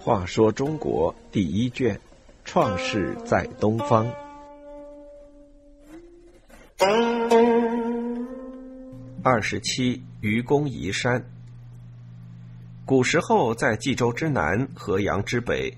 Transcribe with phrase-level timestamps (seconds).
[0.00, 1.94] 话说中国第一卷，
[2.44, 4.06] 《创世在东方》
[9.22, 11.22] 二十七，愚公移山。
[12.86, 15.76] 古时候，在冀州之南、河阳之北，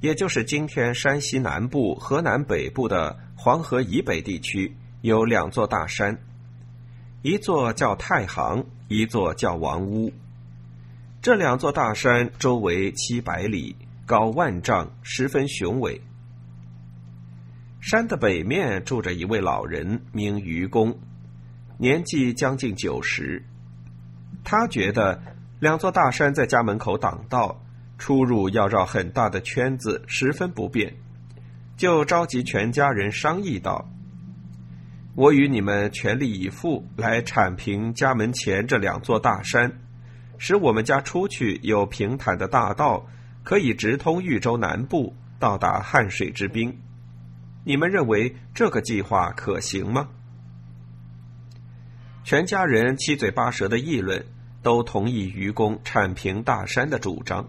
[0.00, 6.18] 也就是今天山西南部、河南北部的黄河以北地区，有两座大山，
[7.22, 10.12] 一座叫太行，一座叫王屋。
[11.20, 16.00] 这两座大山周围七百里，高万丈，十分雄伟。
[17.80, 20.98] 山的北面住着一位老人，名愚公，
[21.78, 23.44] 年纪将近九十。
[24.42, 25.22] 他觉得
[25.60, 27.62] 两座大山在家门口挡道，
[27.98, 30.92] 出入要绕很大的圈子，十分不便，
[31.76, 33.88] 就召集全家人商议道
[35.14, 39.78] ：“我与你们全力以赴来铲平家门前这两座大山。”
[40.38, 43.06] 使我们家出去有平坦的大道，
[43.44, 46.80] 可以直通豫州南部，到达汉水之滨。
[47.64, 50.08] 你们认为这个计划可行吗？
[52.24, 54.26] 全家人七嘴八舌的议论，
[54.62, 57.48] 都同意愚公铲平大山的主张。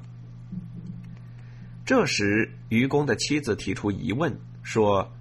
[1.84, 5.12] 这时，愚公的妻子提出疑问，说：“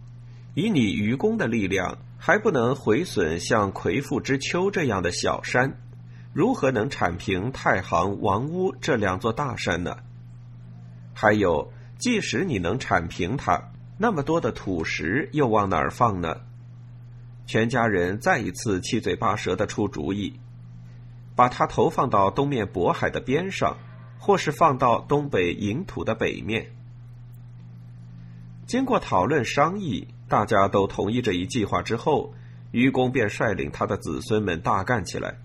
[0.55, 5.77] 以你愚公的力量，还不能毁损像魁父之丘这样的小山？”
[6.33, 9.97] 如何能铲平太行、王屋这两座大山呢？
[11.13, 16.43] 还有，即使你能铲平它，那么多的土石又往哪儿放呢？
[17.45, 20.39] 全家人再一次七嘴八舌的出主意，
[21.35, 23.77] 把它投放到东面渤海的边上，
[24.21, 26.71] 或是放到东北郢土的北面。
[28.65, 32.33] 经过讨论商议，大家都同意这一计划之后，
[32.71, 35.37] 愚公便率领他的子孙们大干起来。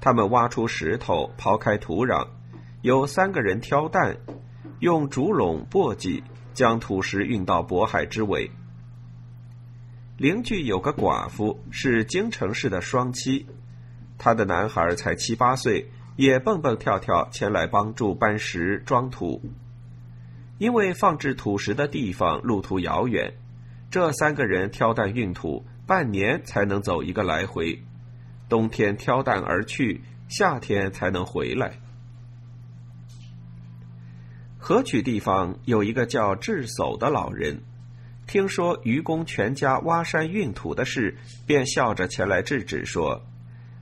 [0.00, 2.26] 他们挖出石头，刨开土壤，
[2.82, 4.16] 有三个人挑担，
[4.80, 8.50] 用竹笼、簸箕将土石运到渤海之尾。
[10.16, 13.46] 邻居有个寡妇，是京城市的双妻，
[14.18, 19.40] 她的男孩才七八岁，也蹦蹦跳跳前来帮助搬石装土。
[20.58, 23.34] 因为放置土石的地方路途遥远，
[23.90, 27.82] 这三个人挑担运土，半年才能走一个来回。
[28.48, 31.80] 冬天挑担而去，夏天才能回来。
[34.58, 37.60] 河曲地方有一个叫智叟的老人，
[38.28, 43.20] 听说愚公全家挖山运土的事，便笑着前来制止说：“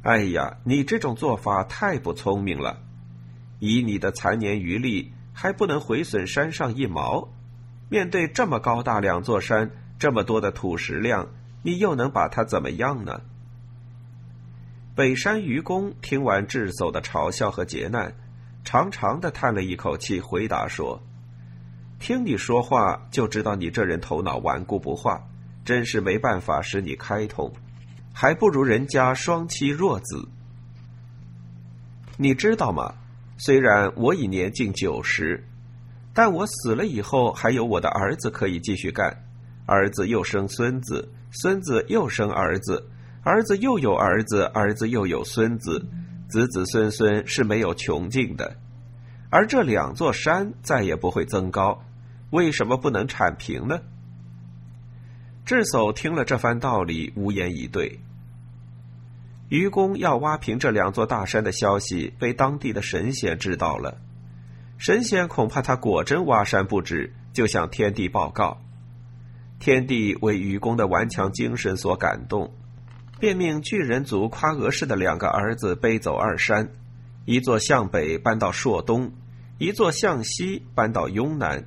[0.03, 2.81] 哎呀，你这种做法太不聪明了！
[3.59, 7.29] 以你的残年余力，还不能毁损山上一毛。
[7.91, 11.29] 面对这么高大两座山，这么多的土石量，
[11.63, 13.21] 你又能把它怎么样呢？”
[14.95, 18.15] 北山愚公听完智叟的嘲笑和劫难，
[18.65, 21.01] 长长的叹了一口气，回答说
[22.01, 25.23] ：“听你说话就知道你这人头脑顽固不化，
[25.65, 27.53] 真是没办法使你开通，
[28.13, 30.29] 还不如人家双妻弱子。
[32.17, 32.95] 你知道吗？
[33.37, 35.47] 虽然我已年近九十，
[36.13, 39.28] 但我死了以后还有我的儿子可以继续干，
[39.69, 42.89] 儿子又生孙子，孙子又生儿子。”
[43.25, 45.85] 儿子又有儿子，儿子又有孙子，
[46.31, 48.57] 子子孙孙是没有穷尽的。
[49.29, 51.85] 而这两座山再也不会增高，
[52.31, 53.81] 为什么不能铲平呢？
[55.45, 58.01] 智叟听了这番道理，无言以对。
[59.51, 63.99] 愚公要挖平这两座大山的消息被当地的神仙知道了，
[64.79, 68.59] 神仙恐怕他果真挖山不止，就向天帝报告。
[69.59, 72.55] 天帝为愚公的顽强精神所感动。
[73.21, 76.71] 便命巨人族夸娥氏的两个儿子背走二山，
[77.25, 79.13] 一座向北搬到朔东，
[79.59, 81.65] 一座向西搬到雍南。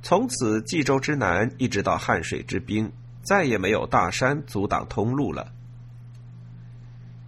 [0.00, 2.92] 从此冀州之南一直到汉水之滨，
[3.22, 5.52] 再也没有大山阻挡通路了。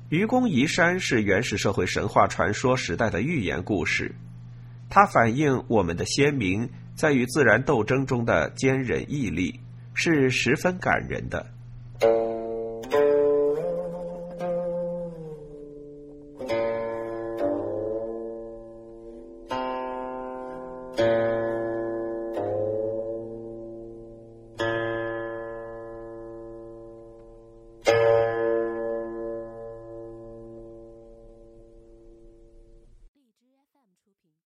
[0.08, 4.14] 愚公移山是原始社会神话传说时代的寓言故事，
[4.88, 9.60] 它反映我们的先民在与自然斗争中的坚韧毅力，
[9.94, 11.46] 是十分感人的。